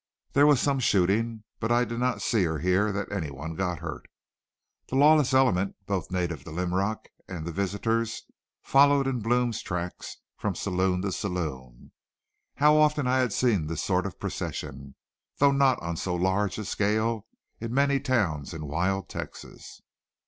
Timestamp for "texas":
19.07-19.81